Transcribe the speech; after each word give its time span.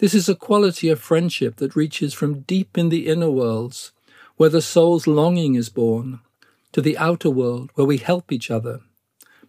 This 0.00 0.14
is 0.14 0.30
a 0.30 0.34
quality 0.34 0.88
of 0.88 0.98
friendship 0.98 1.56
that 1.56 1.76
reaches 1.76 2.14
from 2.14 2.40
deep 2.40 2.78
in 2.78 2.88
the 2.88 3.06
inner 3.06 3.30
worlds, 3.30 3.92
where 4.38 4.48
the 4.48 4.62
soul's 4.62 5.06
longing 5.06 5.56
is 5.56 5.68
born, 5.68 6.20
to 6.72 6.80
the 6.80 6.96
outer 6.96 7.28
world 7.28 7.68
where 7.74 7.86
we 7.86 7.98
help 7.98 8.32
each 8.32 8.50
other, 8.50 8.80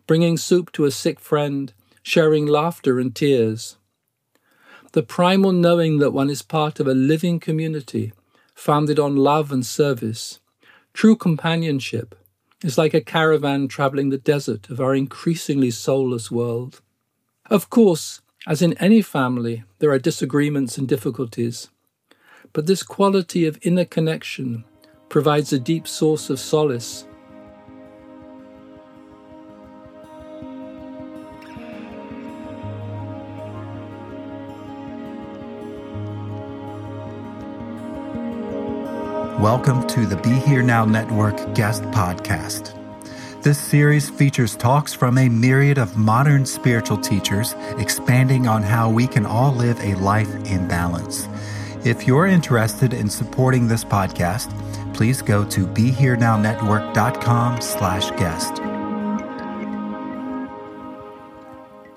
bringing 0.07 0.35
soup 0.35 0.69
to 0.73 0.83
a 0.83 0.91
sick 0.91 1.21
friend, 1.21 1.71
sharing 2.03 2.45
laughter 2.45 2.99
and 2.99 3.15
tears. 3.15 3.77
The 4.91 5.03
primal 5.03 5.53
knowing 5.53 5.99
that 5.99 6.11
one 6.11 6.29
is 6.29 6.41
part 6.41 6.81
of 6.81 6.87
a 6.87 6.93
living 6.93 7.39
community 7.39 8.11
founded 8.53 8.99
on 8.99 9.15
love 9.15 9.53
and 9.53 9.65
service, 9.65 10.41
true 10.91 11.15
companionship, 11.15 12.13
is 12.61 12.77
like 12.77 12.93
a 12.93 12.99
caravan 12.99 13.69
traveling 13.69 14.09
the 14.09 14.17
desert 14.17 14.69
of 14.69 14.81
our 14.81 14.95
increasingly 14.95 15.71
soulless 15.71 16.29
world. 16.29 16.81
Of 17.49 17.69
course, 17.69 18.19
as 18.47 18.61
in 18.61 18.73
any 18.79 19.01
family, 19.03 19.63
there 19.79 19.91
are 19.91 19.99
disagreements 19.99 20.77
and 20.77 20.87
difficulties, 20.87 21.69
but 22.53 22.65
this 22.65 22.81
quality 22.81 23.45
of 23.45 23.59
inner 23.61 23.85
connection 23.85 24.63
provides 25.09 25.53
a 25.53 25.59
deep 25.59 25.87
source 25.87 26.29
of 26.29 26.39
solace. 26.39 27.05
Welcome 39.39 39.85
to 39.87 40.05
the 40.07 40.19
Be 40.23 40.31
Here 40.31 40.63
Now 40.63 40.85
Network 40.85 41.53
guest 41.53 41.83
podcast. 41.83 42.80
This 43.41 43.59
series 43.59 44.09
features 44.09 44.55
talks 44.55 44.93
from 44.93 45.17
a 45.17 45.27
myriad 45.27 45.77
of 45.77 45.97
modern 45.97 46.45
spiritual 46.45 46.97
teachers 46.97 47.55
expanding 47.77 48.47
on 48.47 48.61
how 48.61 48.89
we 48.89 49.07
can 49.07 49.25
all 49.25 49.51
live 49.53 49.79
a 49.79 49.95
life 49.95 50.33
in 50.45 50.67
balance. 50.67 51.27
If 51.83 52.05
you're 52.05 52.27
interested 52.27 52.93
in 52.93 53.09
supporting 53.09 53.67
this 53.67 53.83
podcast, 53.83 54.53
please 54.93 55.21
go 55.21 55.43
to 55.45 55.65
BeHereNowNetwork.com 55.65 57.61
slash 57.61 58.11
guest. 58.11 58.61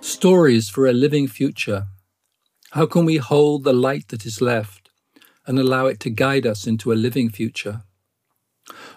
Stories 0.01 0.71
for 0.71 0.87
a 0.87 0.93
living 0.93 1.29
future. 1.29 1.89
How 2.71 2.87
can 2.87 3.05
we 3.05 3.19
hold 3.19 3.65
the 3.65 3.75
light 3.75 4.09
that 4.09 4.25
is 4.25 4.41
left? 4.41 4.85
and 5.47 5.59
allow 5.59 5.87
it 5.87 6.01
to 6.01 6.11
guide 6.11 6.47
us 6.47 6.67
into 6.67 6.93
a 6.93 6.95
living 6.95 7.29
future. 7.31 7.83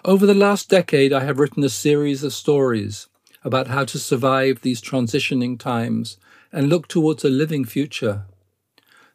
Over 0.04 0.26
the 0.26 0.34
last 0.34 0.68
decade, 0.68 1.12
I 1.12 1.24
have 1.24 1.40
written 1.40 1.64
a 1.64 1.68
series 1.68 2.22
of 2.22 2.32
stories 2.32 3.08
about 3.42 3.66
how 3.66 3.84
to 3.86 3.98
survive 3.98 4.60
these 4.60 4.80
transitioning 4.80 5.58
times 5.58 6.18
and 6.52 6.68
look 6.68 6.86
towards 6.86 7.24
a 7.24 7.28
living 7.30 7.64
future. 7.64 8.24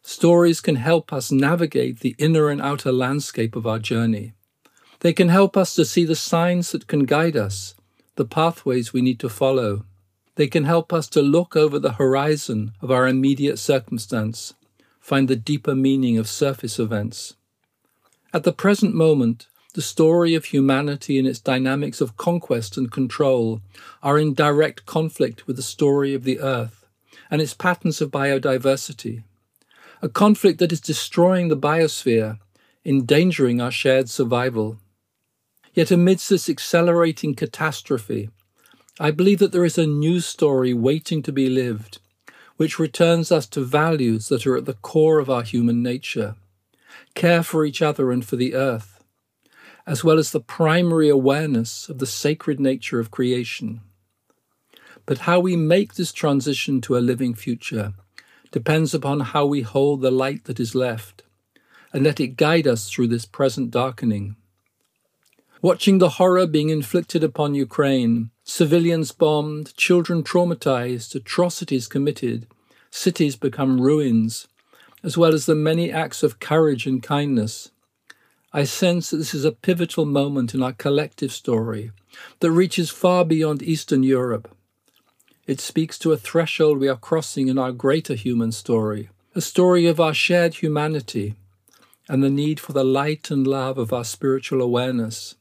Stories 0.02 0.60
can 0.60 0.76
help 0.76 1.12
us 1.12 1.32
navigate 1.32 2.00
the 2.00 2.14
inner 2.18 2.50
and 2.50 2.60
outer 2.60 2.92
landscape 2.92 3.56
of 3.56 3.66
our 3.66 3.78
journey. 3.78 4.34
They 5.00 5.14
can 5.14 5.30
help 5.30 5.56
us 5.56 5.74
to 5.74 5.84
see 5.86 6.04
the 6.04 6.14
signs 6.14 6.72
that 6.72 6.86
can 6.86 7.06
guide 7.06 7.36
us, 7.36 7.74
the 8.16 8.26
pathways 8.26 8.92
we 8.92 9.00
need 9.00 9.18
to 9.20 9.28
follow. 9.30 9.86
They 10.34 10.48
can 10.48 10.64
help 10.64 10.92
us 10.92 11.08
to 11.08 11.22
look 11.22 11.56
over 11.56 11.78
the 11.78 11.94
horizon 11.94 12.72
of 12.82 12.90
our 12.90 13.08
immediate 13.08 13.58
circumstance 13.58 14.54
find 15.00 15.28
the 15.28 15.36
deeper 15.36 15.74
meaning 15.74 16.16
of 16.16 16.26
surface 16.26 16.78
events. 16.78 17.34
At 18.32 18.44
the 18.44 18.54
present 18.54 18.94
moment, 18.94 19.48
the 19.74 19.82
story 19.82 20.34
of 20.34 20.46
humanity 20.46 21.18
and 21.18 21.28
its 21.28 21.38
dynamics 21.38 22.00
of 22.00 22.16
conquest 22.16 22.76
and 22.76 22.90
control 22.90 23.60
are 24.02 24.18
in 24.18 24.34
direct 24.34 24.86
conflict 24.86 25.46
with 25.46 25.56
the 25.56 25.62
story 25.62 26.14
of 26.14 26.24
the 26.24 26.40
Earth 26.40 26.86
and 27.30 27.42
its 27.42 27.54
patterns 27.54 28.00
of 28.00 28.10
biodiversity. 28.10 29.22
A 30.00 30.08
conflict 30.08 30.58
that 30.58 30.72
is 30.72 30.80
destroying 30.80 31.48
the 31.48 31.56
biosphere, 31.56 32.38
endangering 32.84 33.60
our 33.60 33.70
shared 33.70 34.08
survival. 34.08 34.78
Yet 35.72 35.90
amidst 35.90 36.30
this 36.30 36.48
accelerating 36.48 37.34
catastrophe, 37.34 38.30
I 39.00 39.10
believe 39.10 39.40
that 39.40 39.52
there 39.52 39.64
is 39.64 39.78
a 39.78 39.86
new 39.86 40.20
story 40.20 40.72
waiting 40.72 41.22
to 41.22 41.32
be 41.32 41.48
lived 41.48 41.98
which 42.56 42.78
returns 42.78 43.32
us 43.32 43.46
to 43.48 43.64
values 43.64 44.28
that 44.28 44.46
are 44.46 44.56
at 44.56 44.64
the 44.64 44.74
core 44.74 45.18
of 45.18 45.28
our 45.28 45.42
human 45.42 45.82
nature 45.82 46.36
care 47.14 47.42
for 47.42 47.64
each 47.64 47.82
other 47.82 48.10
and 48.10 48.24
for 48.24 48.36
the 48.36 48.54
earth, 48.54 48.93
as 49.86 50.02
well 50.02 50.18
as 50.18 50.30
the 50.30 50.40
primary 50.40 51.08
awareness 51.08 51.88
of 51.88 51.98
the 51.98 52.06
sacred 52.06 52.58
nature 52.58 52.98
of 52.98 53.10
creation. 53.10 53.80
But 55.06 55.18
how 55.18 55.40
we 55.40 55.56
make 55.56 55.94
this 55.94 56.12
transition 56.12 56.80
to 56.82 56.96
a 56.96 56.98
living 56.98 57.34
future 57.34 57.92
depends 58.50 58.94
upon 58.94 59.20
how 59.20 59.44
we 59.44 59.62
hold 59.62 60.00
the 60.00 60.10
light 60.10 60.44
that 60.44 60.60
is 60.60 60.74
left 60.74 61.22
and 61.92 62.04
let 62.04 62.20
it 62.20 62.36
guide 62.36 62.66
us 62.66 62.88
through 62.88 63.08
this 63.08 63.24
present 63.24 63.70
darkening. 63.70 64.36
Watching 65.60 65.98
the 65.98 66.10
horror 66.10 66.46
being 66.46 66.68
inflicted 66.68 67.24
upon 67.24 67.54
Ukraine 67.54 68.30
Civilians 68.46 69.10
bombed, 69.10 69.74
children 69.74 70.22
traumatized, 70.22 71.14
atrocities 71.14 71.88
committed, 71.88 72.46
cities 72.90 73.36
become 73.36 73.80
ruins, 73.80 74.48
as 75.02 75.16
well 75.16 75.32
as 75.32 75.46
the 75.46 75.54
many 75.54 75.90
acts 75.90 76.22
of 76.22 76.40
courage 76.40 76.86
and 76.86 77.02
kindness. 77.02 77.70
I 78.56 78.62
sense 78.62 79.10
that 79.10 79.16
this 79.16 79.34
is 79.34 79.44
a 79.44 79.50
pivotal 79.50 80.06
moment 80.06 80.54
in 80.54 80.62
our 80.62 80.72
collective 80.72 81.32
story 81.32 81.90
that 82.38 82.52
reaches 82.52 82.88
far 82.88 83.24
beyond 83.24 83.64
Eastern 83.64 84.04
Europe. 84.04 84.48
It 85.44 85.60
speaks 85.60 85.98
to 85.98 86.12
a 86.12 86.16
threshold 86.16 86.78
we 86.78 86.88
are 86.88 86.96
crossing 86.96 87.48
in 87.48 87.58
our 87.58 87.72
greater 87.72 88.14
human 88.14 88.52
story, 88.52 89.08
a 89.34 89.40
story 89.40 89.86
of 89.86 89.98
our 89.98 90.14
shared 90.14 90.54
humanity 90.54 91.34
and 92.08 92.22
the 92.22 92.30
need 92.30 92.60
for 92.60 92.72
the 92.72 92.84
light 92.84 93.28
and 93.28 93.44
love 93.44 93.76
of 93.76 93.92
our 93.92 94.04
spiritual 94.04 94.62
awareness, 94.62 95.34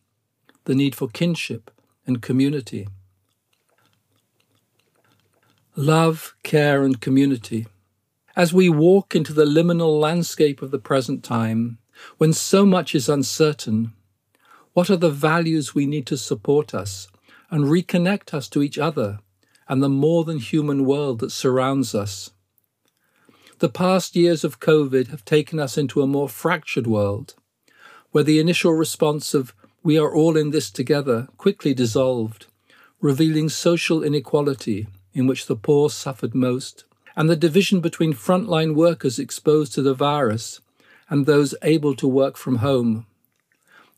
the 0.65 0.73
need 0.73 0.95
for 0.95 1.07
kinship 1.07 1.69
and 2.07 2.19
community. 2.19 2.87
Love, 5.75 6.33
care, 6.41 6.83
and 6.83 6.99
community. 6.99 7.67
As 8.35 8.55
we 8.55 8.69
walk 8.69 9.15
into 9.15 9.33
the 9.33 9.45
liminal 9.45 9.99
landscape 9.99 10.63
of 10.63 10.71
the 10.71 10.79
present 10.79 11.23
time, 11.23 11.77
when 12.17 12.33
so 12.33 12.65
much 12.65 12.95
is 12.95 13.09
uncertain, 13.09 13.93
what 14.73 14.89
are 14.89 14.97
the 14.97 15.09
values 15.09 15.75
we 15.75 15.85
need 15.85 16.07
to 16.07 16.17
support 16.17 16.73
us 16.73 17.07
and 17.49 17.65
reconnect 17.65 18.33
us 18.33 18.47
to 18.49 18.63
each 18.63 18.77
other 18.77 19.19
and 19.67 19.81
the 19.81 19.89
more 19.89 20.23
than 20.23 20.39
human 20.39 20.85
world 20.85 21.19
that 21.19 21.31
surrounds 21.31 21.93
us? 21.93 22.31
The 23.59 23.69
past 23.69 24.15
years 24.15 24.43
of 24.43 24.59
COVID 24.59 25.07
have 25.07 25.23
taken 25.23 25.59
us 25.59 25.77
into 25.77 26.01
a 26.01 26.07
more 26.07 26.27
fractured 26.27 26.87
world, 26.87 27.35
where 28.11 28.23
the 28.23 28.39
initial 28.39 28.73
response 28.73 29.33
of 29.33 29.53
we 29.83 29.97
are 29.97 30.13
all 30.13 30.35
in 30.35 30.51
this 30.51 30.71
together 30.71 31.27
quickly 31.37 31.73
dissolved, 31.73 32.47
revealing 32.99 33.49
social 33.49 34.03
inequality 34.03 34.87
in 35.13 35.27
which 35.27 35.45
the 35.45 35.55
poor 35.55 35.89
suffered 35.89 36.33
most, 36.33 36.85
and 37.15 37.29
the 37.29 37.35
division 37.35 37.79
between 37.79 38.13
frontline 38.13 38.73
workers 38.75 39.19
exposed 39.19 39.73
to 39.73 39.81
the 39.81 39.93
virus 39.93 40.59
and 41.09 41.25
those 41.25 41.55
able 41.61 41.95
to 41.95 42.07
work 42.07 42.37
from 42.37 42.57
home. 42.57 43.05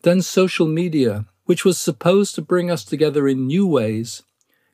Then 0.02 0.22
social 0.22 0.68
media, 0.68 1.26
which 1.46 1.66
was 1.66 1.78
supposed 1.78 2.36
to 2.36 2.42
bring 2.42 2.70
us 2.70 2.84
together 2.84 3.28
in 3.28 3.48
new 3.48 3.66
ways, 3.66 4.24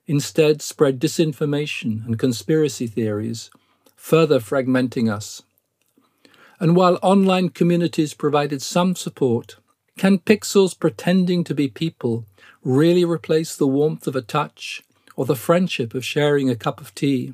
instead 0.07 0.61
spread 0.61 0.99
disinformation 0.99 2.05
and 2.05 2.19
conspiracy 2.19 2.87
theories, 2.87 3.49
further 3.95 4.39
fragmenting 4.39 5.11
us. 5.11 5.41
And 6.59 6.75
while 6.75 6.99
online 7.01 7.49
communities 7.49 8.13
provided 8.13 8.61
some 8.61 8.95
support, 8.95 9.57
can 9.97 10.19
pixels 10.19 10.77
pretending 10.77 11.43
to 11.45 11.55
be 11.55 11.67
people 11.67 12.25
really 12.63 13.05
replace 13.05 13.55
the 13.55 13.67
warmth 13.67 14.07
of 14.07 14.15
a 14.15 14.21
touch 14.21 14.83
or 15.15 15.25
the 15.25 15.35
friendship 15.35 15.93
of 15.93 16.05
sharing 16.05 16.49
a 16.49 16.55
cup 16.55 16.81
of 16.81 16.93
tea? 16.93 17.33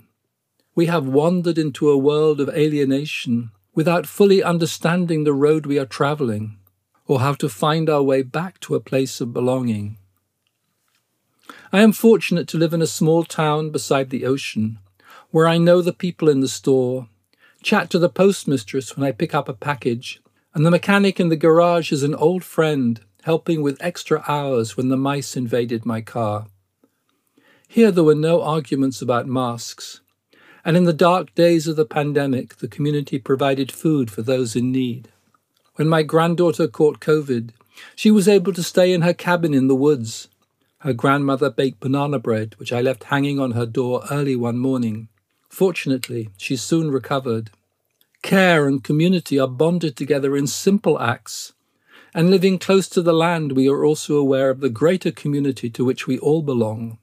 We 0.75 0.85
have 0.85 1.07
wandered 1.07 1.57
into 1.57 1.89
a 1.89 1.97
world 1.97 2.39
of 2.39 2.49
alienation 2.49 3.51
without 3.77 4.07
fully 4.07 4.41
understanding 4.41 5.23
the 5.23 5.39
road 5.45 5.67
we 5.67 5.77
are 5.77 5.85
traveling 5.85 6.57
or 7.05 7.19
how 7.19 7.31
to 7.31 7.47
find 7.47 7.87
our 7.91 8.01
way 8.01 8.23
back 8.23 8.59
to 8.59 8.73
a 8.73 8.79
place 8.79 9.21
of 9.21 9.31
belonging. 9.31 9.95
I 11.71 11.81
am 11.81 11.91
fortunate 11.91 12.47
to 12.47 12.57
live 12.57 12.73
in 12.73 12.81
a 12.81 12.87
small 12.87 13.23
town 13.23 13.69
beside 13.69 14.09
the 14.09 14.25
ocean, 14.25 14.79
where 15.29 15.47
I 15.47 15.59
know 15.59 15.83
the 15.83 15.93
people 15.93 16.27
in 16.27 16.39
the 16.39 16.47
store, 16.47 17.07
chat 17.61 17.91
to 17.91 17.99
the 17.99 18.09
postmistress 18.09 18.97
when 18.97 19.05
I 19.05 19.11
pick 19.11 19.35
up 19.35 19.47
a 19.47 19.53
package, 19.53 20.21
and 20.55 20.65
the 20.65 20.71
mechanic 20.71 21.19
in 21.19 21.29
the 21.29 21.35
garage 21.35 21.91
is 21.91 22.01
an 22.01 22.15
old 22.15 22.43
friend 22.43 22.99
helping 23.25 23.61
with 23.61 23.77
extra 23.79 24.23
hours 24.27 24.75
when 24.75 24.89
the 24.89 24.97
mice 24.97 25.37
invaded 25.37 25.85
my 25.85 26.01
car. 26.01 26.47
Here 27.67 27.91
there 27.91 28.03
were 28.03 28.15
no 28.15 28.41
arguments 28.41 29.03
about 29.03 29.27
masks, 29.27 30.01
and 30.67 30.75
in 30.75 30.83
the 30.83 30.91
dark 30.91 31.33
days 31.33 31.65
of 31.65 31.77
the 31.77 31.85
pandemic, 31.85 32.57
the 32.57 32.67
community 32.67 33.17
provided 33.17 33.71
food 33.71 34.11
for 34.11 34.21
those 34.21 34.53
in 34.53 34.69
need. 34.69 35.07
When 35.75 35.87
my 35.87 36.03
granddaughter 36.03 36.67
caught 36.67 36.99
COVID, 36.99 37.51
she 37.95 38.11
was 38.11 38.27
able 38.27 38.51
to 38.51 38.61
stay 38.61 38.91
in 38.91 39.01
her 39.01 39.13
cabin 39.13 39.53
in 39.53 39.69
the 39.69 39.75
woods. 39.75 40.27
Her 40.79 40.91
grandmother 40.91 41.49
baked 41.49 41.79
banana 41.79 42.19
bread, 42.19 42.55
which 42.57 42.73
I 42.73 42.81
left 42.81 43.05
hanging 43.05 43.39
on 43.39 43.51
her 43.51 43.65
door 43.65 44.03
early 44.11 44.35
one 44.35 44.57
morning. 44.57 45.07
Fortunately, 45.47 46.31
she 46.35 46.57
soon 46.57 46.91
recovered. 46.91 47.49
Care 48.21 48.67
and 48.67 48.83
community 48.83 49.39
are 49.39 49.47
bonded 49.47 49.95
together 49.95 50.35
in 50.35 50.47
simple 50.47 50.99
acts, 50.99 51.53
and 52.13 52.29
living 52.29 52.59
close 52.59 52.89
to 52.89 53.01
the 53.01 53.13
land, 53.13 53.53
we 53.53 53.69
are 53.69 53.85
also 53.85 54.17
aware 54.17 54.49
of 54.49 54.59
the 54.59 54.69
greater 54.69 55.11
community 55.11 55.69
to 55.69 55.85
which 55.85 56.07
we 56.07 56.19
all 56.19 56.41
belong. 56.41 56.97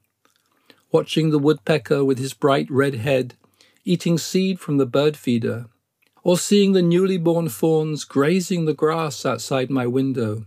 Watching 0.91 1.31
the 1.31 1.39
woodpecker 1.39 2.05
with 2.05 2.19
his 2.19 2.35
bright 2.35 2.69
red 2.69 2.93
head 2.93 3.33
eating 3.85 4.17
seed 4.17 4.59
from 4.59 4.77
the 4.77 4.85
bird 4.85 5.15
feeder, 5.15 5.67
or 6.23 6.39
seeing 6.39 6.73
the 6.73 6.81
newly 6.81 7.17
born 7.17 7.47
fawns 7.47 8.03
grazing 8.03 8.65
the 8.65 8.73
grass 8.73 9.25
outside 9.25 9.69
my 9.69 9.85
window, 9.85 10.43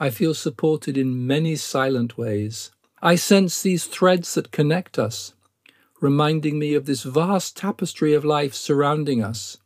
I 0.00 0.08
feel 0.08 0.32
supported 0.32 0.96
in 0.96 1.26
many 1.26 1.56
silent 1.56 2.16
ways. 2.16 2.70
I 3.02 3.16
sense 3.16 3.60
these 3.60 3.84
threads 3.84 4.34
that 4.34 4.50
connect 4.50 4.98
us, 4.98 5.34
reminding 6.00 6.58
me 6.58 6.72
of 6.74 6.86
this 6.86 7.02
vast 7.02 7.54
tapestry 7.54 8.14
of 8.14 8.24
life 8.24 8.54
surrounding 8.54 9.22
us, 9.22 9.58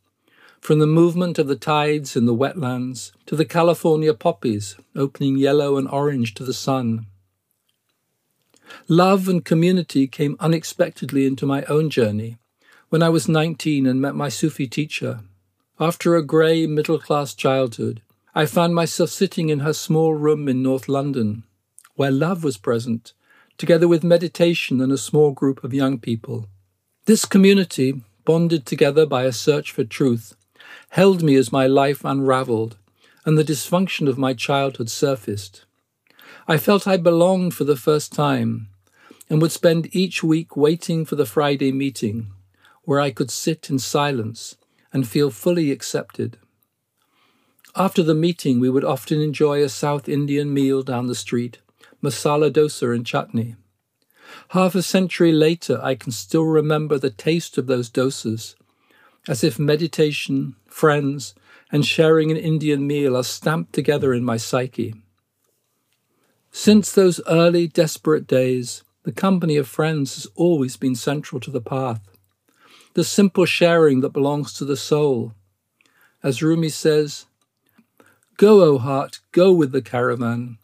from 0.59 0.79
the 0.79 0.85
movement 0.85 1.39
of 1.39 1.47
the 1.47 1.55
tides 1.55 2.17
in 2.17 2.25
the 2.25 2.35
wetlands 2.35 3.13
to 3.25 3.37
the 3.37 3.45
California 3.45 4.13
poppies 4.13 4.75
opening 4.93 5.37
yellow 5.37 5.77
and 5.77 5.87
orange 5.87 6.33
to 6.33 6.43
the 6.43 6.53
sun. 6.53 7.05
Love 8.89 9.29
and 9.29 9.45
community 9.45 10.05
came 10.05 10.35
unexpectedly 10.41 11.25
into 11.25 11.45
my 11.45 11.63
own 11.63 11.89
journey 11.89 12.37
when 12.89 13.03
I 13.03 13.09
was 13.09 13.29
19 13.29 13.85
and 13.85 14.01
met 14.01 14.15
my 14.15 14.29
Sufi 14.29 14.67
teacher, 14.67 15.19
after 15.79 16.15
a 16.15 16.23
grey 16.23 16.65
middle 16.65 16.97
class 16.97 17.35
childhood, 17.35 18.01
I 18.33 18.47
found 18.47 18.73
myself 18.73 19.11
sitting 19.11 19.49
in 19.49 19.59
her 19.59 19.73
small 19.73 20.15
room 20.15 20.47
in 20.47 20.63
North 20.63 20.89
London, 20.89 21.43
where 21.95 22.09
love 22.09 22.43
was 22.43 22.57
present, 22.57 23.13
together 23.59 23.87
with 23.87 24.03
meditation 24.03 24.81
and 24.81 24.91
a 24.91 24.97
small 24.97 25.31
group 25.31 25.63
of 25.63 25.73
young 25.73 25.99
people. 25.99 26.47
This 27.05 27.25
community, 27.25 28.01
bonded 28.25 28.65
together 28.65 29.05
by 29.05 29.23
a 29.23 29.31
search 29.31 29.71
for 29.71 29.83
truth, 29.83 30.35
held 30.89 31.21
me 31.21 31.35
as 31.35 31.51
my 31.51 31.67
life 31.67 32.03
unravelled 32.03 32.77
and 33.23 33.37
the 33.37 33.43
dysfunction 33.43 34.07
of 34.07 34.17
my 34.17 34.33
childhood 34.33 34.89
surfaced. 34.89 35.65
I 36.47 36.57
felt 36.57 36.87
I 36.87 36.97
belonged 36.97 37.53
for 37.53 37.65
the 37.65 37.75
first 37.75 38.13
time 38.13 38.69
and 39.29 39.41
would 39.43 39.51
spend 39.51 39.95
each 39.95 40.23
week 40.23 40.57
waiting 40.57 41.05
for 41.05 41.15
the 41.15 41.25
Friday 41.27 41.71
meeting, 41.71 42.31
where 42.89 42.99
I 42.99 43.11
could 43.11 43.29
sit 43.29 43.69
in 43.69 43.77
silence 43.77 44.55
and 44.91 45.07
feel 45.07 45.29
fully 45.29 45.69
accepted. 45.69 46.39
After 47.75 48.01
the 48.01 48.15
meeting, 48.15 48.59
we 48.59 48.71
would 48.71 48.83
often 48.83 49.21
enjoy 49.21 49.61
a 49.61 49.69
South 49.69 50.09
Indian 50.09 50.51
meal 50.51 50.81
down 50.81 51.05
the 51.05 51.13
street, 51.13 51.59
masala 52.01 52.49
dosa 52.49 52.95
and 52.95 53.05
chutney. 53.05 53.55
Half 54.57 54.73
a 54.73 54.81
century 54.81 55.31
later, 55.31 55.79
I 55.83 55.93
can 55.93 56.11
still 56.11 56.45
remember 56.45 56.97
the 56.97 57.11
taste 57.11 57.59
of 57.59 57.67
those 57.67 57.91
dosas, 57.91 58.55
as 59.27 59.43
if 59.43 59.59
meditation, 59.59 60.55
friends, 60.65 61.35
and 61.71 61.85
sharing 61.85 62.31
an 62.31 62.37
Indian 62.37 62.87
meal 62.87 63.15
are 63.15 63.23
stamped 63.23 63.71
together 63.71 64.15
in 64.15 64.25
my 64.25 64.37
psyche. 64.37 64.95
Since 66.49 66.93
those 66.93 67.21
early, 67.27 67.67
desperate 67.67 68.25
days, 68.25 68.83
the 69.03 69.11
company 69.11 69.57
of 69.57 69.67
friends 69.67 70.15
has 70.15 70.25
always 70.33 70.75
been 70.75 70.95
central 70.95 71.39
to 71.41 71.51
the 71.51 71.61
path 71.61 72.08
the 72.99 73.05
simple 73.05 73.45
sharing 73.45 74.01
that 74.01 74.11
belongs 74.11 74.51
to 74.51 74.65
the 74.65 74.75
soul. 74.75 75.33
As 76.21 76.43
Rumi 76.43 76.67
says, 76.67 77.27
Go, 78.35 78.61
O 78.61 78.77
heart, 78.77 79.21
go 79.31 79.53
with 79.53 79.71
the 79.71 79.81
caravan. 79.81 80.57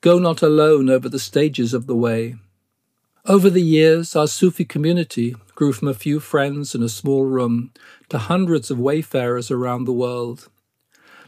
Go 0.00 0.18
not 0.18 0.42
alone 0.42 0.90
over 0.90 1.08
the 1.08 1.20
stages 1.20 1.72
of 1.72 1.86
the 1.86 1.94
way. 1.94 2.34
Over 3.24 3.48
the 3.48 3.62
years, 3.62 4.16
our 4.16 4.26
Sufi 4.26 4.64
community 4.64 5.36
grew 5.54 5.72
from 5.72 5.86
a 5.86 5.94
few 5.94 6.18
friends 6.18 6.74
in 6.74 6.82
a 6.82 6.88
small 6.88 7.24
room 7.24 7.70
to 8.08 8.18
hundreds 8.18 8.68
of 8.68 8.80
wayfarers 8.80 9.52
around 9.52 9.84
the 9.84 9.92
world. 9.92 10.48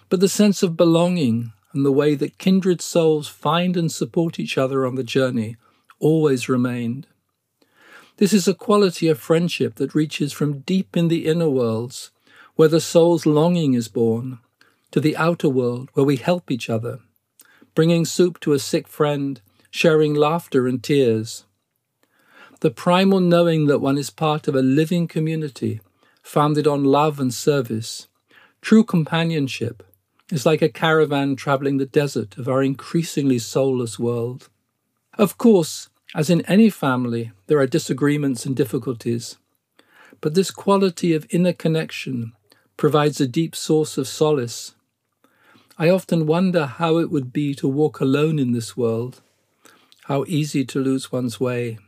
But 0.09 0.19
the 0.19 0.29
sense 0.29 0.65
of 0.65 0.77
belonging 0.77 1.53
and 1.73 1.87
the 1.87 1.93
way 1.93 2.17
that 2.17 2.39
kindred 2.39 2.81
souls 2.81 3.29
find 3.29 3.77
and 3.77 3.93
support 3.93 4.41
each 4.41 4.59
other 4.59 4.85
on 4.85 4.97
the 4.97 5.05
journey 5.05 5.57
always 6.01 6.49
remained. 6.49 7.07
This 8.19 8.33
is 8.33 8.49
a 8.49 8.55
quality 8.55 9.07
of 9.07 9.21
friendship 9.21 9.77
that 9.77 9.95
reaches 9.95 10.33
from 10.33 10.61
deep 10.61 10.97
in 10.97 11.07
the 11.07 11.27
inner 11.27 11.49
worlds, 11.49 12.11
where 12.57 12.67
the 12.67 12.81
soul's 12.81 13.27
longing 13.27 13.75
is 13.75 13.87
born, 13.87 14.41
to 14.91 14.99
the 14.99 15.17
outer 15.17 15.49
world, 15.49 15.89
where 15.95 16.05
we 16.05 16.17
help 16.17 16.51
each 16.51 16.69
other, 16.69 16.99
bringing 17.77 18.05
soup 18.05 18.41
to 18.41 18.53
a 18.53 18.59
sick 18.59 18.89
friend, 18.89 19.41
sharing 19.71 20.15
laughter 20.15 20.67
and 20.67 20.83
tears. 20.83 21.45
The 22.59 22.73
primal 22.73 23.21
knowing 23.21 23.67
that 23.67 23.79
one 23.79 23.97
is 23.97 24.11
part 24.11 24.49
of 24.49 24.57
a 24.57 24.63
living 24.63 25.07
community 25.07 25.81
founded 26.21 26.67
on 26.67 26.83
love 26.83 27.21
and 27.21 27.33
service, 27.33 28.09
true 28.61 28.83
companionship, 28.83 29.85
is 30.33 30.45
like 30.45 30.61
a 30.61 30.69
caravan 30.69 31.37
traveling 31.37 31.77
the 31.77 31.87
desert 31.87 32.37
of 32.37 32.49
our 32.49 32.65
increasingly 32.65 33.39
soulless 33.39 33.97
world. 33.97 34.49
Of 35.17 35.39
course, 35.39 35.89
as 36.15 36.31
in 36.31 36.41
any 36.43 36.71
family, 36.71 37.33
there 37.47 37.59
are 37.59 37.67
disagreements 37.67 38.47
and 38.47 38.57
difficulties, 38.57 39.37
but 40.21 40.35
this 40.35 40.51
quality 40.51 41.13
of 41.13 41.27
inner 41.31 41.53
connection 41.53 42.33
provides 42.77 43.21
a 43.21 43.29
deep 43.29 43.55
source 43.55 43.99
of 43.99 44.09
solace. 44.09 44.75
I 45.79 45.91
often 45.91 46.27
wonder 46.27 46.67
how 46.67 46.99
it 46.99 47.11
would 47.11 47.33
be 47.33 47.55
to 47.57 47.69
walk 47.69 48.01
alone 48.01 48.39
in 48.39 48.53
this 48.53 48.77
world, 48.77 49.21
how 50.05 50.25
easy 50.27 50.65
to 50.65 50.81
lose 50.81 51.13
one's 51.13 51.39
way. 51.39 51.79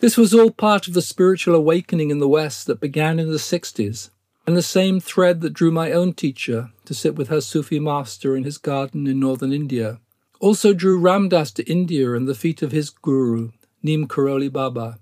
This 0.00 0.16
was 0.16 0.34
all 0.34 0.50
part 0.50 0.86
of 0.86 0.94
the 0.94 1.02
spiritual 1.02 1.54
awakening 1.54 2.10
in 2.10 2.18
the 2.18 2.28
West 2.28 2.66
that 2.66 2.80
began 2.80 3.18
in 3.18 3.30
the 3.30 3.38
60s, 3.38 4.10
and 4.46 4.56
the 4.56 4.62
same 4.62 5.00
thread 5.00 5.40
that 5.40 5.54
drew 5.54 5.70
my 5.70 5.92
own 5.92 6.12
teacher 6.12 6.70
to 6.84 6.94
sit 6.94 7.14
with 7.14 7.28
her 7.28 7.40
Sufi 7.40 7.78
master 7.78 8.36
in 8.36 8.44
his 8.44 8.58
garden 8.58 9.06
in 9.06 9.20
northern 9.20 9.52
India 9.52 9.98
also 10.40 10.72
drew 10.72 10.98
Ram 10.98 11.28
Dass 11.28 11.52
to 11.52 11.70
India 11.70 12.14
and 12.14 12.26
the 12.26 12.34
feet 12.34 12.62
of 12.62 12.72
his 12.72 12.88
guru, 12.88 13.50
Neem 13.82 14.08
Karoli 14.08 14.50
Baba. 14.50 14.98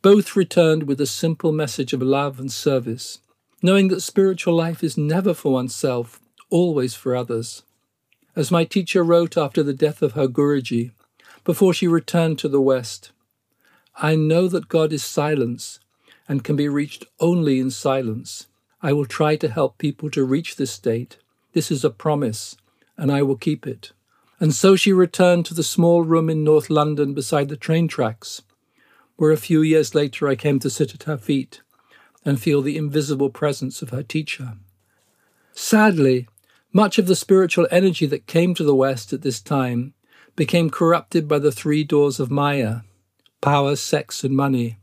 Both 0.00 0.34
returned 0.34 0.84
with 0.84 1.00
a 1.02 1.06
simple 1.06 1.52
message 1.52 1.92
of 1.92 2.00
love 2.00 2.40
and 2.40 2.50
service, 2.50 3.18
knowing 3.62 3.88
that 3.88 4.00
spiritual 4.00 4.54
life 4.54 4.82
is 4.82 4.96
never 4.96 5.34
for 5.34 5.52
oneself, 5.52 6.18
always 6.48 6.94
for 6.94 7.14
others. 7.14 7.62
As 8.34 8.50
my 8.50 8.64
teacher 8.64 9.04
wrote 9.04 9.36
after 9.36 9.62
the 9.62 9.74
death 9.74 10.00
of 10.00 10.12
her 10.12 10.26
Guruji, 10.26 10.92
before 11.44 11.74
she 11.74 11.86
returned 11.86 12.38
to 12.38 12.48
the 12.48 12.60
West, 12.60 13.12
I 13.96 14.14
know 14.14 14.48
that 14.48 14.68
God 14.68 14.94
is 14.94 15.04
silence 15.04 15.78
and 16.26 16.42
can 16.42 16.56
be 16.56 16.68
reached 16.68 17.04
only 17.18 17.60
in 17.60 17.70
silence. 17.70 18.46
I 18.80 18.94
will 18.94 19.04
try 19.04 19.36
to 19.36 19.48
help 19.48 19.76
people 19.76 20.08
to 20.10 20.24
reach 20.24 20.56
this 20.56 20.70
state. 20.70 21.18
This 21.52 21.70
is 21.70 21.84
a 21.84 21.90
promise, 21.90 22.56
and 22.96 23.12
I 23.12 23.20
will 23.22 23.36
keep 23.36 23.66
it. 23.66 23.92
And 24.40 24.54
so 24.54 24.74
she 24.74 24.92
returned 24.92 25.44
to 25.46 25.54
the 25.54 25.62
small 25.62 26.02
room 26.02 26.30
in 26.30 26.42
North 26.42 26.70
London 26.70 27.12
beside 27.12 27.50
the 27.50 27.56
train 27.56 27.86
tracks, 27.86 28.40
where 29.16 29.30
a 29.30 29.36
few 29.36 29.60
years 29.60 29.94
later 29.94 30.26
I 30.26 30.34
came 30.34 30.58
to 30.60 30.70
sit 30.70 30.94
at 30.94 31.02
her 31.02 31.18
feet 31.18 31.60
and 32.24 32.40
feel 32.40 32.62
the 32.62 32.78
invisible 32.78 33.28
presence 33.28 33.82
of 33.82 33.90
her 33.90 34.02
teacher. 34.02 34.54
Sadly, 35.52 36.26
much 36.72 36.98
of 36.98 37.06
the 37.06 37.16
spiritual 37.16 37.68
energy 37.70 38.06
that 38.06 38.26
came 38.26 38.54
to 38.54 38.64
the 38.64 38.74
West 38.74 39.12
at 39.12 39.22
this 39.22 39.40
time 39.40 39.92
became 40.36 40.70
corrupted 40.70 41.28
by 41.28 41.38
the 41.38 41.52
three 41.52 41.84
doors 41.84 42.18
of 42.18 42.30
Maya 42.30 42.80
power, 43.42 43.74
sex, 43.74 44.22
and 44.22 44.36
money. 44.36 44.78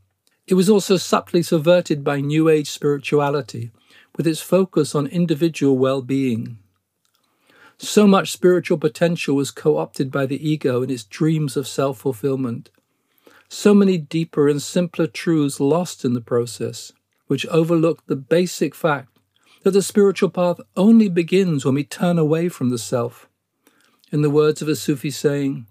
It 0.47 0.55
was 0.55 0.69
also 0.69 0.97
subtly 0.97 1.43
subverted 1.43 2.03
by 2.03 2.21
New 2.21 2.49
Age 2.49 2.71
spirituality, 2.71 3.69
with 4.15 4.25
its 4.25 4.41
focus 4.41 4.95
on 4.95 5.05
individual 5.07 5.77
well 5.77 6.01
being. 6.01 6.57
So 7.79 8.07
much 8.07 8.31
spiritual 8.31 8.79
potential 8.79 9.35
was 9.35 9.51
co 9.51 9.77
opted 9.77 10.11
by 10.11 10.25
the 10.25 10.49
ego 10.49 10.81
in 10.81 10.89
its 10.89 11.03
dreams 11.03 11.55
of 11.55 11.67
self 11.67 11.99
fulfillment. 11.99 12.71
So 13.49 13.73
many 13.73 13.97
deeper 13.97 14.47
and 14.47 14.61
simpler 14.61 15.07
truths 15.07 15.59
lost 15.59 16.03
in 16.03 16.13
the 16.13 16.21
process, 16.21 16.91
which 17.27 17.45
overlooked 17.47 18.07
the 18.07 18.15
basic 18.15 18.73
fact 18.75 19.17
that 19.63 19.71
the 19.71 19.81
spiritual 19.81 20.29
path 20.29 20.59
only 20.75 21.07
begins 21.07 21.65
when 21.65 21.75
we 21.75 21.83
turn 21.83 22.17
away 22.17 22.49
from 22.49 22.69
the 22.69 22.77
self. 22.77 23.27
In 24.11 24.21
the 24.21 24.29
words 24.29 24.61
of 24.61 24.67
a 24.67 24.75
Sufi 24.75 25.11
saying, 25.11 25.67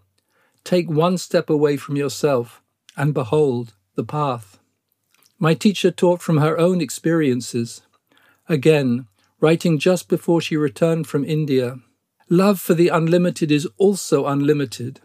take 0.64 0.88
one 0.90 1.18
step 1.18 1.48
away 1.48 1.76
from 1.76 1.96
yourself, 1.96 2.62
and 2.96 3.14
behold 3.14 3.75
the 3.94 4.04
path. 4.04 4.58
My 5.38 5.54
teacher 5.54 5.90
taught 5.90 6.22
from 6.22 6.38
her 6.38 6.58
own 6.58 6.80
experiences. 6.80 7.82
Again, 8.48 9.06
writing 9.40 9.78
just 9.78 10.08
before 10.08 10.40
she 10.40 10.56
returned 10.56 11.06
from 11.06 11.25
India, 11.25 11.78
love 12.28 12.61
for 12.61 12.75
the 12.75 12.88
unlimited 12.88 13.52
is 13.52 13.68
also 13.76 14.26
unlimited. 14.26 15.00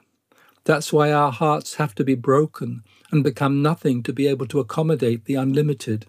That's 0.63 0.91
why 0.91 1.11
our 1.11 1.31
hearts 1.31 1.75
have 1.75 1.95
to 1.95 2.03
be 2.03 2.15
broken 2.15 2.83
and 3.11 3.23
become 3.23 3.61
nothing 3.61 4.03
to 4.03 4.13
be 4.13 4.27
able 4.27 4.47
to 4.47 4.59
accommodate 4.59 5.25
the 5.25 5.35
unlimited. 5.35 6.05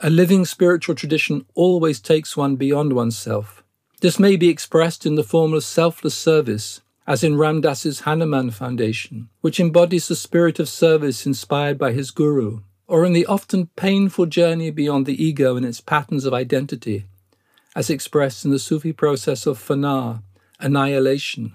A 0.00 0.10
living 0.10 0.44
spiritual 0.44 0.94
tradition 0.94 1.44
always 1.54 2.00
takes 2.00 2.36
one 2.36 2.56
beyond 2.56 2.92
oneself. 2.92 3.62
This 4.00 4.18
may 4.18 4.36
be 4.36 4.48
expressed 4.48 5.04
in 5.04 5.14
the 5.14 5.24
form 5.24 5.52
of 5.52 5.62
selfless 5.62 6.14
service, 6.14 6.80
as 7.06 7.22
in 7.22 7.36
Ram 7.36 7.60
Dass's 7.60 8.00
Hanuman 8.00 8.50
Foundation, 8.50 9.28
which 9.40 9.60
embodies 9.60 10.08
the 10.08 10.16
spirit 10.16 10.58
of 10.58 10.68
service 10.68 11.26
inspired 11.26 11.76
by 11.76 11.92
his 11.92 12.10
guru, 12.10 12.60
or 12.86 13.04
in 13.04 13.12
the 13.12 13.26
often 13.26 13.66
painful 13.76 14.26
journey 14.26 14.70
beyond 14.70 15.04
the 15.04 15.22
ego 15.22 15.56
and 15.56 15.66
its 15.66 15.82
patterns 15.82 16.24
of 16.24 16.32
identity, 16.32 17.06
as 17.74 17.90
expressed 17.90 18.44
in 18.44 18.50
the 18.50 18.58
Sufi 18.58 18.92
process 18.92 19.46
of 19.46 19.58
fana, 19.58 20.22
annihilation, 20.58 21.54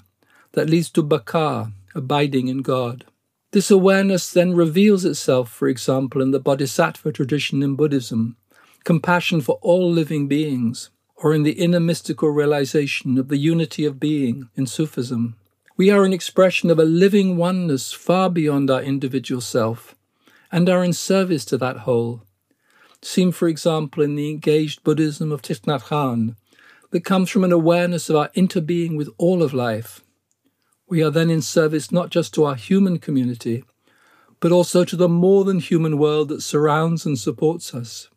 that 0.53 0.69
leads 0.69 0.89
to 0.91 1.03
baka, 1.03 1.71
abiding 1.93 2.47
in 2.47 2.61
God. 2.61 3.05
This 3.51 3.71
awareness 3.71 4.31
then 4.31 4.53
reveals 4.53 5.05
itself, 5.05 5.49
for 5.49 5.67
example, 5.67 6.21
in 6.21 6.31
the 6.31 6.39
Bodhisattva 6.39 7.11
tradition 7.13 7.63
in 7.63 7.75
Buddhism, 7.75 8.35
compassion 8.83 9.39
for 9.39 9.59
all 9.61 9.89
living 9.89 10.27
beings, 10.27 10.89
or 11.15 11.33
in 11.33 11.43
the 11.43 11.53
inner 11.53 11.79
mystical 11.79 12.29
realization 12.29 13.17
of 13.17 13.29
the 13.29 13.37
unity 13.37 13.85
of 13.85 13.99
being 13.99 14.49
in 14.55 14.65
Sufism. 14.67 15.37
We 15.77 15.89
are 15.89 16.03
an 16.03 16.11
expression 16.11 16.69
of 16.69 16.79
a 16.79 16.83
living 16.83 17.37
oneness 17.37 17.93
far 17.93 18.29
beyond 18.29 18.69
our 18.69 18.81
individual 18.81 19.41
self, 19.41 19.95
and 20.51 20.69
are 20.69 20.83
in 20.83 20.91
service 20.91 21.45
to 21.45 21.57
that 21.59 21.79
whole. 21.79 22.23
Seen, 23.05 23.31
for 23.31 23.47
example, 23.47 24.01
in 24.01 24.15
the 24.15 24.31
engaged 24.31 24.83
Buddhism 24.83 25.31
of 25.31 25.43
Thich 25.43 25.61
Nhat 25.61 25.89
Hanh, 25.89 26.35
that 26.89 27.05
comes 27.05 27.29
from 27.29 27.43
an 27.43 27.51
awareness 27.51 28.09
of 28.09 28.15
our 28.15 28.29
interbeing 28.29 28.97
with 28.97 29.09
all 29.19 29.43
of 29.43 29.53
life. 29.53 30.01
We 30.89 31.03
are 31.03 31.11
then 31.11 31.29
in 31.29 31.43
service 31.43 31.91
not 31.91 32.09
just 32.09 32.33
to 32.33 32.45
our 32.45 32.55
human 32.55 32.97
community, 32.97 33.63
but 34.39 34.51
also 34.51 34.83
to 34.83 34.95
the 34.95 35.07
more 35.07 35.45
than 35.45 35.59
human 35.59 35.99
world 35.99 36.29
that 36.29 36.41
surrounds 36.41 37.05
and 37.05 37.17
supports 37.17 37.75
us. 37.75 38.09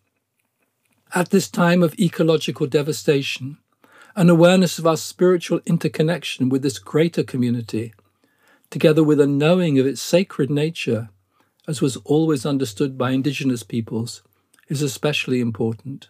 At 1.15 1.29
this 1.29 1.51
time 1.51 1.83
of 1.83 1.95
ecological 2.01 2.67
devastation, 2.67 3.59
an 4.17 4.31
awareness 4.31 4.79
of 4.79 4.87
our 4.87 4.97
spiritual 4.97 5.61
interconnection 5.67 6.49
with 6.49 6.63
this 6.63 6.79
greater 6.79 7.23
community, 7.23 7.93
together 8.71 9.05
with 9.05 9.21
a 9.21 9.27
knowing 9.27 9.79
of 9.79 9.85
its 9.85 10.01
sacred 10.01 10.49
nature, 10.49 11.11
as 11.69 11.83
was 11.83 11.99
always 12.05 12.47
understood 12.47 12.97
by 12.97 13.11
indigenous 13.11 13.63
peoples, 13.63 14.23
is 14.69 14.83
especially 14.83 15.41
important. 15.41 16.09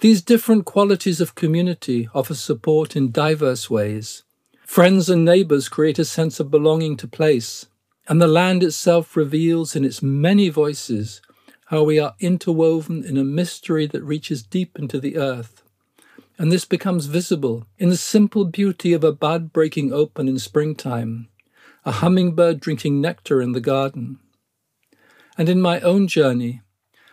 These 0.00 0.22
different 0.22 0.64
qualities 0.64 1.20
of 1.20 1.34
community 1.34 2.08
offer 2.14 2.34
support 2.34 2.96
in 2.96 3.10
diverse 3.10 3.70
ways. 3.70 4.24
Friends 4.64 5.08
and 5.08 5.24
neighbors 5.24 5.68
create 5.68 5.98
a 5.98 6.04
sense 6.04 6.40
of 6.40 6.50
belonging 6.50 6.96
to 6.98 7.08
place, 7.08 7.66
and 8.08 8.20
the 8.20 8.26
land 8.26 8.62
itself 8.62 9.16
reveals 9.16 9.76
in 9.76 9.84
its 9.84 10.02
many 10.02 10.48
voices 10.48 11.22
how 11.66 11.82
we 11.82 11.98
are 11.98 12.14
interwoven 12.20 13.04
in 13.04 13.16
a 13.16 13.24
mystery 13.24 13.86
that 13.86 14.02
reaches 14.02 14.42
deep 14.42 14.78
into 14.78 15.00
the 15.00 15.16
earth 15.16 15.62
and 16.38 16.52
this 16.52 16.64
becomes 16.64 17.06
visible 17.06 17.66
in 17.78 17.88
the 17.88 17.96
simple 17.96 18.44
beauty 18.44 18.92
of 18.92 19.02
a 19.02 19.12
bud 19.12 19.52
breaking 19.52 19.92
open 19.92 20.28
in 20.28 20.38
springtime, 20.38 21.28
a 21.84 21.92
hummingbird 21.92 22.60
drinking 22.60 23.00
nectar 23.00 23.40
in 23.40 23.52
the 23.52 23.60
garden. 23.60 24.18
And 25.38 25.48
in 25.48 25.60
my 25.60 25.80
own 25.80 26.08
journey, 26.08 26.62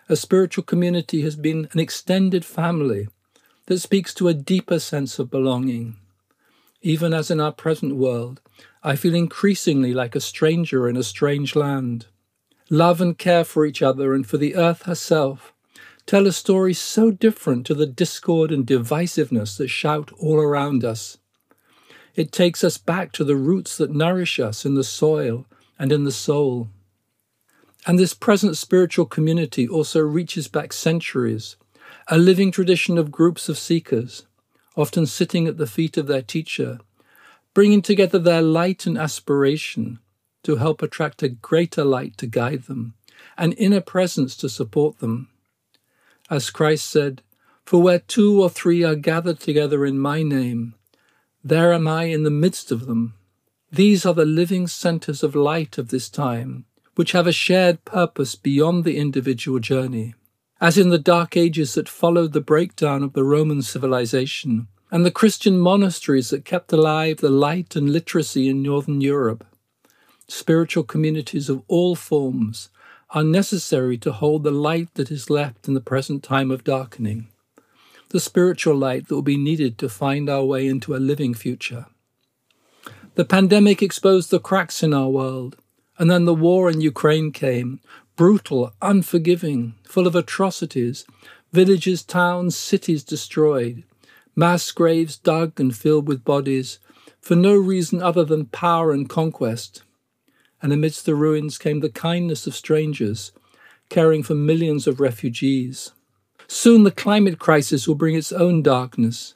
a 0.10 0.16
spiritual 0.16 0.64
community 0.64 1.22
has 1.22 1.36
been 1.36 1.68
an 1.72 1.80
extended 1.80 2.44
family 2.44 3.08
that 3.68 3.80
speaks 3.80 4.14
to 4.14 4.28
a 4.28 4.34
deeper 4.34 4.80
sense 4.80 5.20
of 5.20 5.32
belonging. 5.32 5.96
Even 6.82 7.14
as 7.14 7.32
in 7.32 7.40
our 7.40 7.52
present 7.52 7.96
world, 7.96 8.42
I 8.84 8.98
feel 8.98 9.16
increasingly 9.16 9.94
like 9.94 10.16
a 10.16 10.20
stranger 10.20 10.90
in 10.90 10.98
a 10.98 11.04
strange 11.04 11.56
land. 11.56 12.08
Love 12.70 13.00
and 13.00 13.18
care 13.18 13.46
for 13.46 13.66
each 13.66 13.82
other 13.82 14.14
and 14.14 14.28
for 14.28 14.38
the 14.38 14.56
earth 14.56 14.84
herself 14.84 15.54
tell 16.06 16.28
a 16.28 16.34
story 16.34 16.74
so 16.74 17.12
different 17.12 17.66
to 17.66 17.74
the 17.74 17.86
discord 17.86 18.52
and 18.52 18.66
divisiveness 18.66 19.58
that 19.58 19.70
shout 19.70 20.12
all 20.20 20.38
around 20.38 20.84
us. 20.84 21.18
It 22.16 22.32
takes 22.32 22.64
us 22.64 22.78
back 22.78 23.12
to 23.14 23.24
the 23.24 23.36
roots 23.36 23.78
that 23.78 23.92
nourish 23.92 24.40
us 24.40 24.66
in 24.66 24.76
the 24.76 24.84
soil 24.84 25.46
and 25.80 25.92
in 25.92 26.04
the 26.04 26.12
soul. 26.12 26.70
And 27.86 28.00
this 28.00 28.13
present 28.13 28.56
spiritual 28.58 29.06
community 29.06 29.68
also 29.68 30.00
reaches 30.00 30.48
back 30.48 30.72
centuries, 30.72 31.58
a 32.08 32.18
living 32.18 32.52
tradition 32.52 32.98
of 32.98 33.12
groups 33.12 33.50
of 33.50 33.58
seekers, 33.58 34.25
often 34.75 35.06
sitting 35.06 35.48
at 35.48 35.58
the 35.58 35.68
feet 35.68 35.98
of 35.98 36.08
their 36.08 36.22
teacher, 36.22 36.80
bringing 37.54 37.82
together 37.82 38.20
their 38.20 38.42
light 38.42 38.86
and 38.86 38.98
aspiration 38.98 40.00
to 40.44 40.58
help 40.58 40.82
attract 40.82 41.24
a 41.24 41.30
greater 41.30 41.84
light 41.84 42.18
to 42.18 42.28
guide 42.28 42.63
them, 42.63 42.94
an 43.38 43.52
inner 43.54 43.82
presence 43.82 44.36
to 44.38 44.50
support 44.50 45.00
them. 45.00 45.30
As 46.30 46.50
Christ 46.50 46.90
said, 46.90 47.22
For 47.66 47.82
where 47.82 48.00
two 48.00 48.42
or 48.42 48.50
three 48.50 48.84
are 48.84 48.96
gathered 48.96 49.40
together 49.40 49.86
in 49.86 50.00
my 50.00 50.24
name, 50.24 50.75
there 51.44 51.74
am 51.74 51.88
I 51.88 52.06
in 52.06 52.24
the 52.24 52.30
midst 52.30 52.72
of 52.72 52.86
them. 52.86 53.16
These 53.72 54.06
are 54.06 54.13
the 54.13 54.25
living 54.25 54.68
centers 54.68 55.24
of 55.24 55.36
light 55.36 55.78
of 55.78 55.90
this 55.90 56.10
time, 56.10 56.66
which 56.96 57.12
have 57.12 57.28
a 57.28 57.32
shared 57.32 57.84
purpose 57.86 58.36
beyond 58.36 58.84
the 58.84 58.98
individual 58.98 59.60
journey. 59.60 60.14
As 60.62 60.78
in 60.78 60.90
the 60.90 60.98
dark 60.98 61.36
ages 61.36 61.74
that 61.74 61.90
followed 61.90 62.34
the 62.34 62.42
breakdown 62.42 63.04
of 63.04 63.14
the 63.14 63.24
Roman 63.24 63.62
civilization, 63.62 64.68
and 64.92 65.06
the 65.06 65.12
Christian 65.12 65.58
monasteries 65.58 66.30
that 66.30 66.46
kept 66.46 66.72
alive 66.72 67.18
the 67.18 67.30
light 67.30 67.76
and 67.76 67.92
literacy 67.92 68.48
in 68.48 68.62
Northern 68.62 69.02
Europe, 69.02 69.44
spiritual 70.28 70.84
communities 70.84 71.50
of 71.50 71.64
all 71.68 71.96
forms 71.96 72.70
are 73.10 73.24
necessary 73.24 73.98
to 73.98 74.12
hold 74.12 74.44
the 74.44 74.52
light 74.52 74.94
that 74.94 75.12
is 75.12 75.30
left 75.30 75.68
in 75.68 75.74
the 75.74 75.82
present 75.82 76.24
time 76.24 76.52
of 76.52 76.64
darkening, 76.64 77.28
the 78.10 78.20
spiritual 78.20 78.76
light 78.76 79.08
that 79.08 79.16
will 79.16 79.24
be 79.24 79.38
needed 79.38 79.78
to 79.80 79.90
find 79.90 80.30
our 80.30 80.44
way 80.44 80.68
into 80.68 80.96
a 80.96 80.98
living 80.98 81.34
future. 81.34 81.88
The 83.16 83.26
pandemic 83.26 83.82
exposed 83.82 84.30
the 84.32 84.40
cracks 84.40 84.82
in 84.82 84.94
our 84.94 85.10
world, 85.10 85.58
and 85.98 86.10
then 86.10 86.26
the 86.26 86.34
war 86.34 86.70
in 86.70 86.82
Ukraine 86.82 87.32
came, 87.32 87.80
brutal, 88.16 88.72
unforgiving, 88.82 89.76
full 89.84 90.08
of 90.08 90.16
atrocities, 90.16 91.06
villages, 91.52 92.04
towns, 92.04 92.56
cities 92.56 93.04
destroyed, 93.04 93.84
mass 94.36 94.72
graves 94.72 95.18
dug 95.18 95.60
and 95.60 95.76
filled 95.76 96.08
with 96.08 96.26
bodies, 96.26 96.80
for 97.22 97.36
no 97.36 97.56
reason 97.56 98.02
other 98.02 98.26
than 98.26 98.46
power 98.48 98.92
and 98.92 99.08
conquest. 99.10 99.84
And 100.62 100.74
amidst 100.74 101.06
the 101.06 101.16
ruins 101.16 101.58
came 101.58 101.80
the 101.80 101.90
kindness 101.90 102.48
of 102.48 102.56
strangers, 102.56 103.32
caring 103.90 104.24
for 104.24 104.34
millions 104.34 104.88
of 104.88 105.00
refugees. 105.00 105.92
Soon 106.48 106.84
the 106.84 106.92
climate 106.92 107.40
crisis 107.40 107.88
will 107.88 107.96
bring 107.96 108.16
its 108.16 108.32
own 108.32 108.62
darkness, 108.62 109.36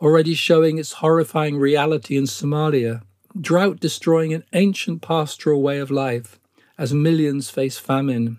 already 0.00 0.34
showing 0.34 0.78
its 0.78 0.94
horrifying 0.94 1.56
reality 1.56 2.16
in 2.16 2.24
Somalia, 2.24 3.02
drought 3.38 3.80
destroying 3.80 4.32
an 4.32 4.44
ancient 4.52 5.02
pastoral 5.02 5.60
way 5.60 5.78
of 5.78 5.90
life 5.90 6.38
as 6.78 6.94
millions 6.94 7.50
face 7.50 7.78
famine. 7.78 8.38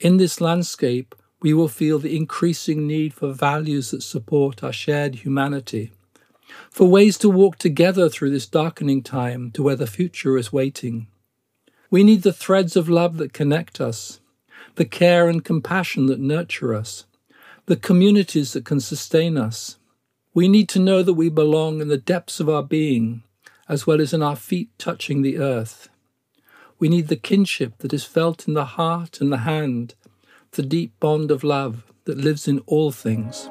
In 0.00 0.16
this 0.16 0.40
landscape, 0.40 1.14
we 1.40 1.52
will 1.52 1.68
feel 1.68 1.98
the 1.98 2.16
increasing 2.16 2.86
need 2.86 3.14
for 3.14 3.32
values 3.32 3.90
that 3.90 4.02
support 4.02 4.62
our 4.64 4.72
shared 4.72 5.16
humanity 5.16 5.92
for 6.70 6.88
ways 6.88 7.18
to 7.18 7.28
walk 7.28 7.56
together 7.56 8.08
through 8.08 8.30
this 8.30 8.46
darkening 8.46 9.02
time 9.02 9.50
to 9.52 9.62
where 9.62 9.76
the 9.76 9.86
future 9.86 10.36
is 10.36 10.52
waiting. 10.52 11.06
We 11.90 12.04
need 12.04 12.22
the 12.22 12.32
threads 12.32 12.76
of 12.76 12.88
love 12.88 13.16
that 13.18 13.32
connect 13.32 13.80
us, 13.80 14.20
the 14.76 14.84
care 14.84 15.28
and 15.28 15.44
compassion 15.44 16.06
that 16.06 16.20
nurture 16.20 16.74
us, 16.74 17.04
the 17.66 17.76
communities 17.76 18.52
that 18.52 18.64
can 18.64 18.80
sustain 18.80 19.36
us. 19.36 19.76
We 20.34 20.48
need 20.48 20.68
to 20.70 20.78
know 20.78 21.02
that 21.02 21.14
we 21.14 21.28
belong 21.28 21.80
in 21.80 21.88
the 21.88 21.98
depths 21.98 22.40
of 22.40 22.48
our 22.48 22.62
being, 22.62 23.22
as 23.68 23.86
well 23.86 24.00
as 24.00 24.12
in 24.12 24.22
our 24.22 24.36
feet 24.36 24.70
touching 24.78 25.22
the 25.22 25.38
earth. 25.38 25.88
We 26.78 26.88
need 26.88 27.08
the 27.08 27.16
kinship 27.16 27.78
that 27.78 27.92
is 27.92 28.04
felt 28.04 28.46
in 28.48 28.54
the 28.54 28.64
heart 28.64 29.20
and 29.20 29.32
the 29.32 29.38
hand, 29.38 29.94
the 30.52 30.62
deep 30.62 30.92
bond 31.00 31.30
of 31.30 31.44
love 31.44 31.84
that 32.04 32.18
lives 32.18 32.48
in 32.48 32.60
all 32.66 32.92
things. 32.92 33.50